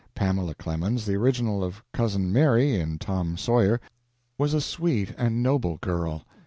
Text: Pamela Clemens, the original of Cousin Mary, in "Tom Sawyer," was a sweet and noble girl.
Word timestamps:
Pamela 0.15 0.55
Clemens, 0.55 1.05
the 1.05 1.13
original 1.13 1.63
of 1.63 1.83
Cousin 1.93 2.33
Mary, 2.33 2.73
in 2.73 2.97
"Tom 2.97 3.37
Sawyer," 3.37 3.79
was 4.35 4.55
a 4.55 4.59
sweet 4.59 5.13
and 5.15 5.43
noble 5.43 5.77
girl. 5.77 6.23